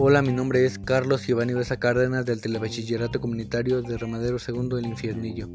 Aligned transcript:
Hola, 0.00 0.22
mi 0.22 0.32
nombre 0.32 0.64
es 0.64 0.78
Carlos 0.78 1.26
Giovanni 1.26 1.54
Besa 1.54 1.80
Cárdenas 1.80 2.24
del 2.24 2.40
Telebachillerato 2.40 3.20
Comunitario 3.20 3.82
de 3.82 3.98
Ramadero 3.98 4.38
Segundo 4.38 4.76
del 4.76 4.86
Infiernillo. 4.86 5.48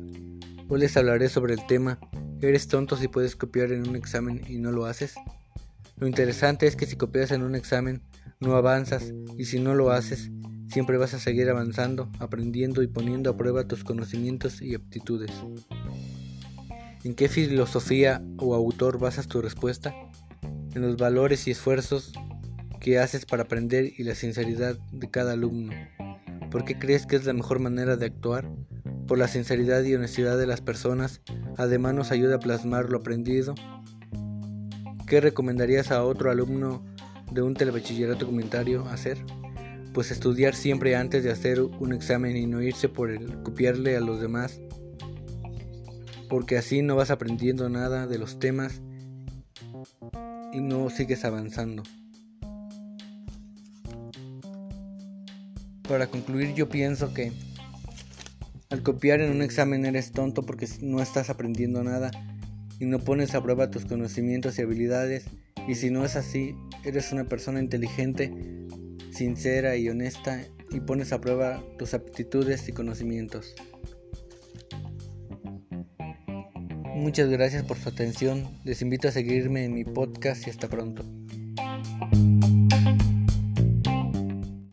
Hoy 0.67 0.81
les 0.81 0.97
hablaré 0.97 1.29
sobre 1.29 1.53
el 1.53 1.65
tema 1.65 1.97
¿Eres 2.41 2.67
tonto 2.67 2.97
si 2.97 3.07
puedes 3.07 3.37
copiar 3.37 3.71
en 3.71 3.87
un 3.87 3.95
examen 3.95 4.41
y 4.45 4.57
no 4.57 4.73
lo 4.73 4.85
haces? 4.85 5.15
Lo 5.95 6.07
interesante 6.07 6.67
es 6.67 6.75
que 6.75 6.85
si 6.85 6.97
copias 6.97 7.31
en 7.31 7.41
un 7.41 7.55
examen 7.55 8.01
no 8.41 8.57
avanzas 8.57 9.13
y 9.37 9.45
si 9.45 9.59
no 9.59 9.75
lo 9.75 9.91
haces 9.91 10.29
siempre 10.67 10.97
vas 10.97 11.13
a 11.13 11.19
seguir 11.19 11.49
avanzando, 11.49 12.11
aprendiendo 12.19 12.83
y 12.83 12.87
poniendo 12.87 13.29
a 13.29 13.37
prueba 13.37 13.65
tus 13.65 13.85
conocimientos 13.85 14.61
y 14.61 14.75
aptitudes. 14.75 15.31
¿En 17.05 17.15
qué 17.15 17.29
filosofía 17.29 18.21
o 18.39 18.55
autor 18.55 18.99
basas 18.99 19.29
tu 19.29 19.41
respuesta? 19.41 19.95
En 20.75 20.81
los 20.81 20.97
valores 20.97 21.47
y 21.47 21.51
esfuerzos 21.51 22.11
que 22.83 22.99
haces 22.99 23.25
para 23.25 23.43
aprender 23.43 23.93
y 23.97 24.03
la 24.03 24.13
sinceridad 24.13 24.77
de 24.91 25.09
cada 25.09 25.31
alumno. 25.31 25.71
¿Por 26.51 26.65
qué 26.65 26.77
crees 26.77 27.05
que 27.05 27.15
es 27.15 27.23
la 27.23 27.31
mejor 27.31 27.59
manera 27.59 27.95
de 27.95 28.07
actuar? 28.07 28.51
Por 29.07 29.17
la 29.17 29.29
sinceridad 29.29 29.81
y 29.83 29.95
honestidad 29.95 30.37
de 30.37 30.45
las 30.45 30.59
personas, 30.59 31.21
además 31.57 31.93
nos 31.93 32.11
ayuda 32.11 32.35
a 32.35 32.39
plasmar 32.39 32.89
lo 32.89 32.97
aprendido. 32.97 33.55
¿Qué 35.07 35.21
recomendarías 35.21 35.91
a 35.91 36.03
otro 36.03 36.29
alumno 36.29 36.83
de 37.31 37.41
un 37.41 37.53
telebachillerato 37.53 38.25
comentario 38.25 38.85
hacer? 38.89 39.17
Pues 39.93 40.11
estudiar 40.11 40.53
siempre 40.53 40.97
antes 40.97 41.23
de 41.23 41.31
hacer 41.31 41.61
un 41.61 41.93
examen 41.93 42.35
y 42.35 42.47
no 42.47 42.61
irse 42.61 42.89
por 42.89 43.11
el 43.11 43.41
copiarle 43.43 43.95
a 43.95 44.01
los 44.01 44.19
demás, 44.19 44.59
porque 46.27 46.57
así 46.57 46.81
no 46.81 46.97
vas 46.97 47.11
aprendiendo 47.11 47.69
nada 47.69 48.07
de 48.07 48.17
los 48.17 48.39
temas 48.39 48.81
y 50.51 50.59
no 50.59 50.89
sigues 50.89 51.23
avanzando. 51.23 51.83
Para 55.87 56.07
concluir 56.07 56.53
yo 56.53 56.69
pienso 56.69 57.13
que 57.13 57.31
al 58.69 58.81
copiar 58.81 59.21
en 59.21 59.31
un 59.31 59.41
examen 59.41 59.85
eres 59.85 60.11
tonto 60.11 60.43
porque 60.43 60.67
no 60.81 61.01
estás 61.01 61.29
aprendiendo 61.29 61.83
nada 61.83 62.09
y 62.79 62.85
no 62.85 62.99
pones 62.99 63.35
a 63.35 63.43
prueba 63.43 63.69
tus 63.69 63.85
conocimientos 63.85 64.57
y 64.57 64.61
habilidades 64.61 65.25
y 65.67 65.75
si 65.75 65.91
no 65.91 66.03
es 66.05 66.15
así 66.15 66.55
eres 66.83 67.11
una 67.11 67.25
persona 67.25 67.59
inteligente, 67.59 68.33
sincera 69.11 69.75
y 69.75 69.89
honesta 69.89 70.43
y 70.71 70.79
pones 70.79 71.13
a 71.13 71.21
prueba 71.21 71.63
tus 71.77 71.93
aptitudes 71.93 72.67
y 72.67 72.73
conocimientos. 72.73 73.53
Muchas 76.95 77.29
gracias 77.29 77.63
por 77.63 77.77
su 77.77 77.89
atención, 77.89 78.49
les 78.63 78.81
invito 78.81 79.07
a 79.07 79.11
seguirme 79.11 79.65
en 79.65 79.73
mi 79.73 79.83
podcast 79.83 80.47
y 80.47 80.49
hasta 80.49 80.67
pronto. 80.67 81.03